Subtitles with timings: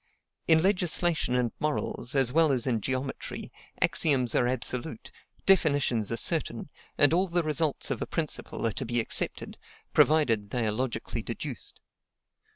[0.47, 5.11] In legislation and morals, as well as in geometry, axioms are absolute,
[5.45, 9.59] definitions are certain; and all the results of a principle are to be accepted,
[9.93, 11.79] provided they are logically deduced.